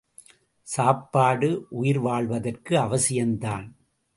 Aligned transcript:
சாப்பாடு 0.67 1.49
உயிர் 1.69 1.99
வாழ்வதற்கு 1.99 2.79
அவசியந்தான். 2.79 3.67